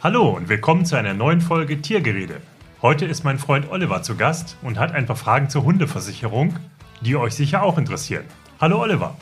[0.00, 2.40] Hallo und willkommen zu einer neuen Folge Tiergerede.
[2.82, 6.54] Heute ist mein Freund Oliver zu Gast und hat ein paar Fragen zur Hundeversicherung,
[7.00, 8.22] die euch sicher auch interessieren.
[8.60, 9.16] Hallo Oliver.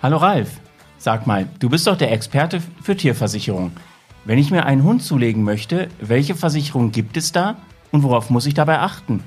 [0.00, 0.60] Hallo Ralf.
[0.96, 3.72] Sag mal, du bist doch der Experte für Tierversicherung.
[4.24, 7.56] Wenn ich mir einen Hund zulegen möchte, welche Versicherung gibt es da
[7.92, 9.22] und worauf muss ich dabei achten?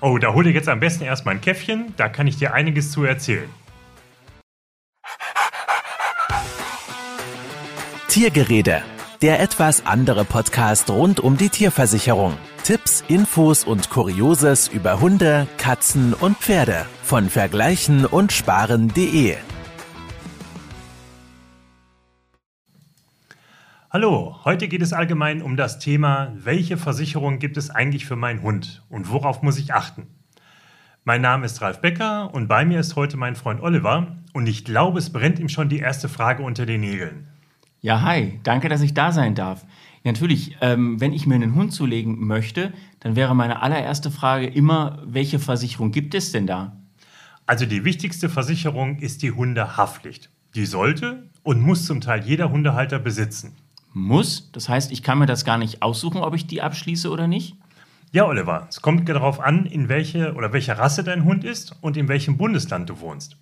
[0.00, 2.92] Oh, da hol dir jetzt am besten erstmal ein Käffchen, da kann ich dir einiges
[2.92, 3.50] zu erzählen.
[8.06, 8.82] Tiergerede,
[9.22, 12.34] der etwas andere Podcast rund um die Tierversicherung.
[12.64, 19.36] Tipps, Infos und Kurioses über Hunde, Katzen und Pferde von vergleichen und sparen.de.
[23.90, 28.42] Hallo, heute geht es allgemein um das Thema, welche Versicherung gibt es eigentlich für meinen
[28.42, 30.08] Hund und worauf muss ich achten?
[31.04, 34.64] Mein Name ist Ralf Becker und bei mir ist heute mein Freund Oliver und ich
[34.64, 37.28] glaube, es brennt ihm schon die erste Frage unter den Nägeln.
[37.80, 39.64] Ja, hi, danke, dass ich da sein darf.
[40.02, 44.46] Ja, natürlich, ähm, wenn ich mir einen Hund zulegen möchte, dann wäre meine allererste Frage
[44.46, 46.76] immer, welche Versicherung gibt es denn da?
[47.46, 50.30] Also die wichtigste Versicherung ist die Hundehaftpflicht.
[50.54, 53.54] Die sollte und muss zum Teil jeder Hundehalter besitzen.
[53.92, 54.50] Muss?
[54.52, 57.56] Das heißt, ich kann mir das gar nicht aussuchen, ob ich die abschließe oder nicht?
[58.12, 61.96] Ja, Oliver, es kommt darauf an, in welche oder welcher Rasse dein Hund ist und
[61.96, 63.36] in welchem Bundesland du wohnst.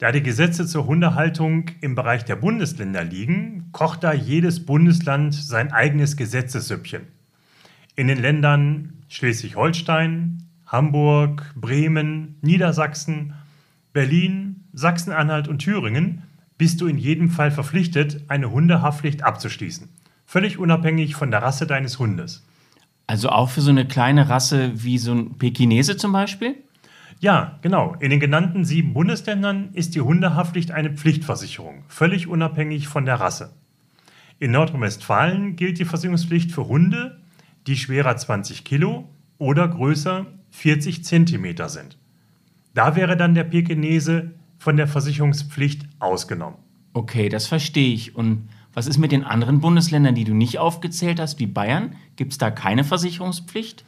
[0.00, 5.72] Da die Gesetze zur Hundehaltung im Bereich der Bundesländer liegen, kocht da jedes Bundesland sein
[5.72, 7.02] eigenes Gesetzessüppchen.
[7.96, 13.34] In den Ländern Schleswig-Holstein, Hamburg, Bremen, Niedersachsen,
[13.92, 16.22] Berlin, Sachsen-Anhalt und Thüringen
[16.56, 19.90] bist du in jedem Fall verpflichtet, eine Hundehaftpflicht abzuschließen.
[20.24, 22.46] Völlig unabhängig von der Rasse deines Hundes.
[23.06, 26.56] Also auch für so eine kleine Rasse wie so ein Pekinese zum Beispiel?
[27.20, 27.94] Ja, genau.
[28.00, 33.52] In den genannten sieben Bundesländern ist die Hundehaftpflicht eine Pflichtversicherung, völlig unabhängig von der Rasse.
[34.38, 37.20] In Nordrhein-Westfalen gilt die Versicherungspflicht für Hunde,
[37.66, 41.98] die schwerer 20 Kilo oder größer 40 Zentimeter sind.
[42.72, 46.56] Da wäre dann der Pekinese von der Versicherungspflicht ausgenommen.
[46.94, 48.16] Okay, das verstehe ich.
[48.16, 51.96] Und was ist mit den anderen Bundesländern, die du nicht aufgezählt hast, wie Bayern?
[52.16, 53.84] Gibt es da keine Versicherungspflicht?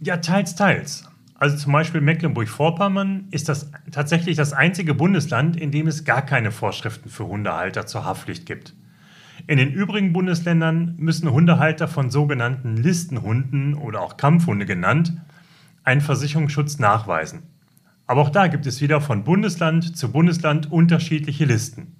[0.00, 1.08] Ja, teils, teils.
[1.34, 6.52] Also zum Beispiel Mecklenburg-Vorpommern ist das tatsächlich das einzige Bundesland, in dem es gar keine
[6.52, 8.74] Vorschriften für Hundehalter zur Haftpflicht gibt.
[9.46, 15.12] In den übrigen Bundesländern müssen Hundehalter von sogenannten Listenhunden oder auch Kampfhunde genannt
[15.82, 17.42] einen Versicherungsschutz nachweisen.
[18.06, 21.96] Aber auch da gibt es wieder von Bundesland zu Bundesland unterschiedliche Listen.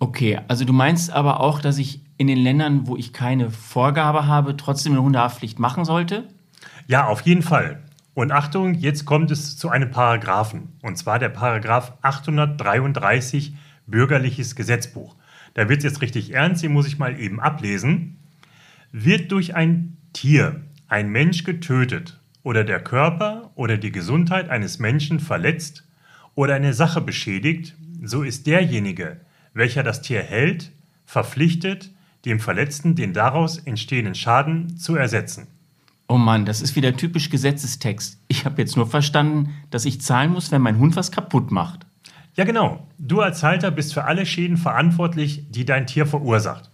[0.00, 4.26] Okay, also du meinst aber auch, dass ich in den Ländern, wo ich keine Vorgabe
[4.26, 6.28] habe, trotzdem eine Hundehaftpflicht machen sollte?
[6.86, 7.82] Ja, auf jeden Fall.
[8.14, 10.72] Und Achtung, jetzt kommt es zu einem Paragraphen.
[10.82, 13.54] Und zwar der Paragraph 833
[13.86, 15.16] Bürgerliches Gesetzbuch.
[15.54, 18.18] Da wird es jetzt richtig ernst, den muss ich mal eben ablesen.
[18.92, 25.18] Wird durch ein Tier ein Mensch getötet oder der Körper oder die Gesundheit eines Menschen
[25.18, 25.84] verletzt
[26.34, 29.20] oder eine Sache beschädigt, so ist derjenige,
[29.54, 30.70] welcher das Tier hält,
[31.04, 31.90] verpflichtet,
[32.24, 35.46] dem Verletzten den daraus entstehenden Schaden zu ersetzen.
[36.06, 38.18] Oh Mann, das ist wieder typisch Gesetzestext.
[38.28, 41.86] Ich habe jetzt nur verstanden, dass ich zahlen muss, wenn mein Hund was kaputt macht.
[42.36, 42.86] Ja, genau.
[42.98, 46.70] Du als Halter bist für alle Schäden verantwortlich, die dein Tier verursacht.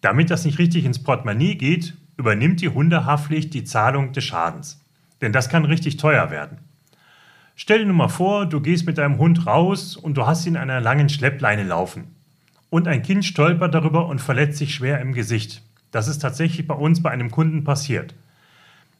[0.00, 4.84] Damit das nicht richtig ins Portemonnaie geht, übernimmt die Hundehaftpflicht die Zahlung des Schadens.
[5.20, 6.58] Denn das kann richtig teuer werden.
[7.56, 10.56] Stell dir nur mal vor, du gehst mit deinem Hund raus und du hast ihn
[10.56, 12.14] an einer langen Schleppleine laufen.
[12.68, 15.62] Und ein Kind stolpert darüber und verletzt sich schwer im Gesicht.
[15.90, 18.14] Das ist tatsächlich bei uns bei einem Kunden passiert.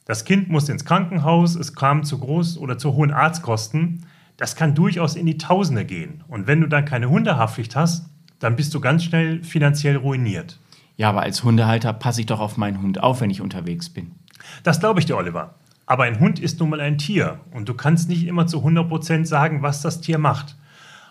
[0.04, 4.06] Das Kind muss ins Krankenhaus, es kam zu groß oder zu hohen Arztkosten.
[4.36, 6.24] Das kann durchaus in die Tausende gehen.
[6.26, 10.58] Und wenn du dann keine Hundehaftpflicht hast, dann bist du ganz schnell finanziell ruiniert.
[10.96, 14.12] Ja, aber als Hundehalter passe ich doch auf meinen Hund auf, wenn ich unterwegs bin.
[14.62, 15.54] Das glaube ich dir, Oliver.
[15.86, 19.24] Aber ein Hund ist nun mal ein Tier und du kannst nicht immer zu 100%
[19.24, 20.56] sagen, was das Tier macht.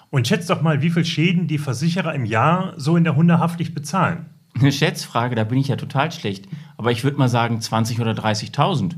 [0.10, 3.76] Und schätz doch mal, wie viel Schäden die Versicherer im Jahr so in der Hundehaftpflicht
[3.76, 4.28] bezahlen.
[4.60, 6.48] Eine Schätzfrage, da bin ich ja total schlecht.
[6.80, 8.94] Aber ich würde mal sagen 20.000 oder 30.000.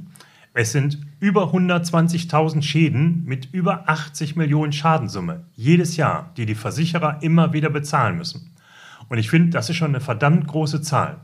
[0.54, 7.24] Es sind über 120.000 Schäden mit über 80 Millionen Schadensumme jedes Jahr, die die Versicherer
[7.24, 8.52] immer wieder bezahlen müssen.
[9.10, 11.22] Und ich finde, das ist schon eine verdammt große Zahl.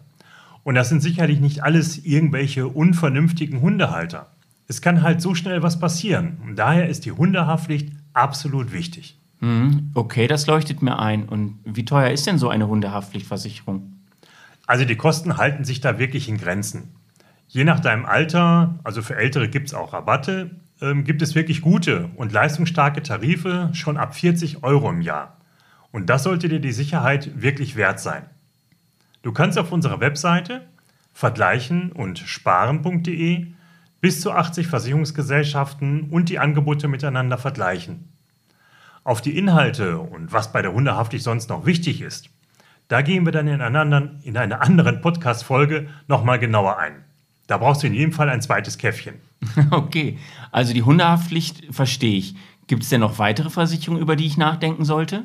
[0.63, 4.31] Und das sind sicherlich nicht alles irgendwelche unvernünftigen Hundehalter.
[4.67, 6.39] Es kann halt so schnell was passieren.
[6.43, 9.19] Und daher ist die Hundehaftpflicht absolut wichtig.
[9.41, 11.29] Mhm, okay, das leuchtet mir ein.
[11.29, 13.96] Und wie teuer ist denn so eine Hundehaftpflichtversicherung?
[14.67, 16.93] Also die Kosten halten sich da wirklich in Grenzen.
[17.47, 21.61] Je nach deinem Alter, also für Ältere gibt es auch Rabatte, ähm, gibt es wirklich
[21.61, 25.37] gute und leistungsstarke Tarife schon ab 40 Euro im Jahr.
[25.91, 28.25] Und das sollte dir die Sicherheit wirklich wert sein.
[29.23, 30.67] Du kannst auf unserer Webseite
[31.13, 33.47] vergleichen und sparen.de
[34.01, 38.09] bis zu 80 Versicherungsgesellschaften und die Angebote miteinander vergleichen.
[39.05, 42.29] Auf die Inhalte und was bei der Hundehaftpflicht sonst noch wichtig ist,
[42.87, 47.03] da gehen wir dann in, anderen, in einer anderen Podcast-Folge nochmal genauer ein.
[47.47, 49.15] Da brauchst du in jedem Fall ein zweites Käffchen.
[49.71, 50.17] Okay,
[50.51, 52.35] also die Hundehaftpflicht verstehe ich.
[52.67, 55.23] Gibt es denn noch weitere Versicherungen, über die ich nachdenken sollte?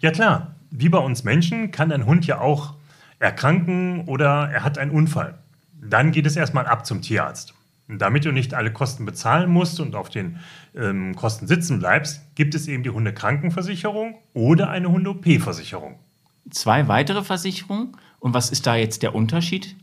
[0.00, 2.74] Ja klar, wie bei uns Menschen kann ein Hund ja auch
[3.18, 5.38] erkranken oder er hat einen Unfall.
[5.82, 7.54] Dann geht es erstmal ab zum Tierarzt.
[7.88, 10.38] Damit du nicht alle Kosten bezahlen musst und auf den
[10.76, 15.98] ähm, Kosten sitzen bleibst, gibt es eben die Hundekrankenversicherung oder eine Hunde-OP-Versicherung.
[16.48, 17.96] Zwei weitere Versicherungen?
[18.18, 19.76] Und was ist da jetzt der Unterschied?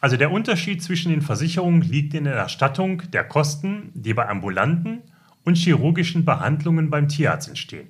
[0.00, 5.02] Also der Unterschied zwischen den Versicherungen liegt in der Erstattung der Kosten, die bei ambulanten
[5.44, 7.88] und chirurgischen Behandlungen beim Tierarzt entstehen.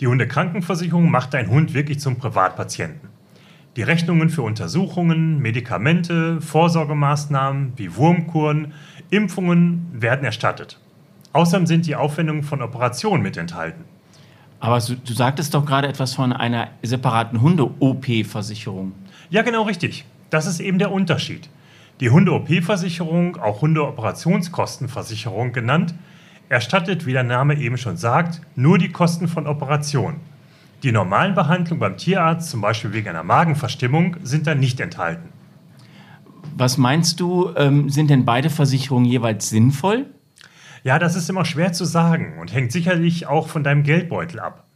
[0.00, 3.10] Die Hundekrankenversicherung macht deinen Hund wirklich zum Privatpatienten.
[3.76, 8.74] Die Rechnungen für Untersuchungen, Medikamente, Vorsorgemaßnahmen wie Wurmkuren,
[9.10, 10.78] Impfungen werden erstattet.
[11.32, 13.84] Außerdem sind die Aufwendungen von Operationen mit enthalten.
[14.62, 18.92] Aber du, du sagtest doch gerade etwas von einer separaten Hunde-OP-Versicherung.
[19.28, 20.04] Ja, genau richtig.
[20.30, 21.48] Das ist eben der Unterschied.
[21.98, 25.94] Die Hunde-OP-Versicherung, auch Hunde-Operationskostenversicherung genannt,
[26.48, 30.20] erstattet, wie der Name eben schon sagt, nur die Kosten von Operationen.
[30.84, 35.30] Die normalen Behandlungen beim Tierarzt, zum Beispiel wegen einer Magenverstimmung, sind dann nicht enthalten.
[36.56, 40.06] Was meinst du, ähm, sind denn beide Versicherungen jeweils sinnvoll?
[40.84, 44.66] Ja, das ist immer schwer zu sagen und hängt sicherlich auch von deinem Geldbeutel ab.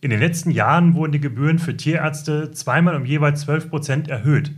[0.00, 4.52] In den letzten Jahren wurden die Gebühren für Tierärzte zweimal um jeweils 12 Prozent erhöht.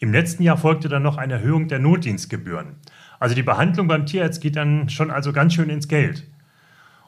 [0.00, 2.76] Im letzten Jahr folgte dann noch eine Erhöhung der Notdienstgebühren.
[3.20, 6.26] Also die Behandlung beim Tierarzt geht dann schon also ganz schön ins Geld.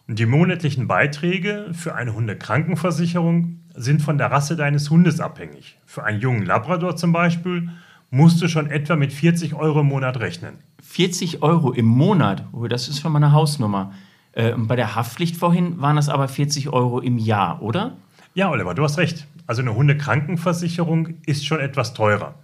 [0.06, 5.78] Und die monatlichen Beiträge für eine Hundekrankenversicherung sind von der Rasse deines Hundes abhängig.
[5.86, 7.70] Für einen jungen Labrador zum Beispiel
[8.10, 10.58] musst du schon etwa mit 40 Euro im Monat rechnen.
[10.92, 12.44] 40 Euro im Monat?
[12.52, 13.94] Oh, das ist schon mal eine Hausnummer.
[14.32, 17.96] Äh, bei der Haftpflicht vorhin waren das aber 40 Euro im Jahr, oder?
[18.34, 19.26] Ja, Oliver, du hast recht.
[19.46, 22.34] Also eine Hundekrankenversicherung ist schon etwas teurer.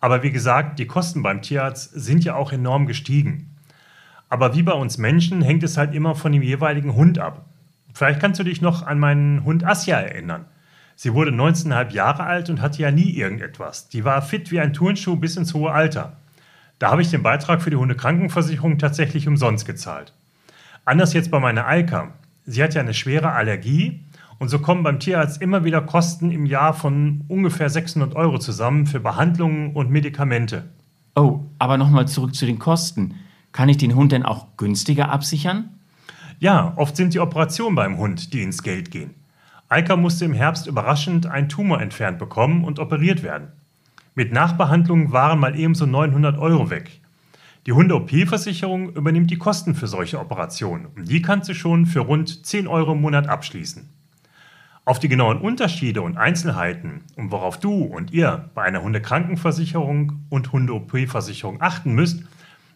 [0.00, 3.54] Aber wie gesagt, die Kosten beim Tierarzt sind ja auch enorm gestiegen.
[4.28, 7.44] Aber wie bei uns Menschen hängt es halt immer von dem jeweiligen Hund ab.
[7.94, 10.46] Vielleicht kannst du dich noch an meinen Hund Asja erinnern.
[10.96, 13.90] Sie wurde 19,5 Jahre alt und hatte ja nie irgendetwas.
[13.90, 16.16] Die war fit wie ein Turnschuh bis ins hohe Alter.
[16.82, 20.12] Da habe ich den Beitrag für die Hundekrankenversicherung tatsächlich umsonst gezahlt.
[20.84, 22.14] Anders jetzt bei meiner Alka.
[22.44, 24.00] Sie hat ja eine schwere Allergie
[24.40, 28.88] und so kommen beim Tierarzt immer wieder Kosten im Jahr von ungefähr 600 Euro zusammen
[28.88, 30.64] für Behandlungen und Medikamente.
[31.14, 33.14] Oh, aber nochmal zurück zu den Kosten.
[33.52, 35.68] Kann ich den Hund denn auch günstiger absichern?
[36.40, 39.14] Ja, oft sind die Operationen beim Hund, die ins Geld gehen.
[39.68, 43.52] Eika musste im Herbst überraschend einen Tumor entfernt bekommen und operiert werden.
[44.14, 47.00] Mit Nachbehandlungen waren mal ebenso 900 Euro weg.
[47.64, 52.44] Die Hunde-OP-Versicherung übernimmt die Kosten für solche Operationen und die kannst du schon für rund
[52.44, 53.88] 10 Euro im Monat abschließen.
[54.84, 60.52] Auf die genauen Unterschiede und Einzelheiten und worauf du und ihr bei einer Hundekrankenversicherung und
[60.52, 62.24] Hunde-OP-Versicherung achten müsst,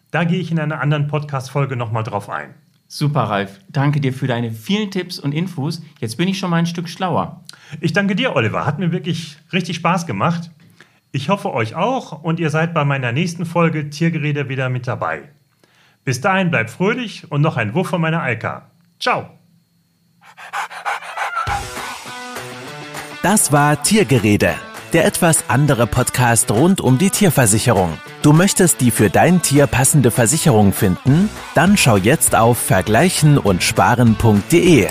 [0.09, 2.55] da gehe ich in einer anderen Podcast-Folge nochmal drauf ein.
[2.87, 3.59] Super, Ralf.
[3.67, 5.83] Danke dir für deine vielen Tipps und Infos.
[5.99, 7.43] Jetzt bin ich schon mal ein Stück schlauer.
[7.81, 8.65] Ich danke dir, Oliver.
[8.65, 10.49] Hat mir wirklich richtig Spaß gemacht.
[11.17, 15.23] Ich hoffe euch auch und ihr seid bei meiner nächsten Folge Tiergerede wieder mit dabei.
[16.05, 18.69] Bis dahin bleibt fröhlich und noch ein Wuff von meiner Alka.
[18.99, 19.25] Ciao!
[23.23, 24.53] Das war Tiergerede,
[24.93, 27.97] der etwas andere Podcast rund um die Tierversicherung.
[28.21, 31.29] Du möchtest die für dein Tier passende Versicherung finden?
[31.55, 34.89] Dann schau jetzt auf vergleichen und sparen.de.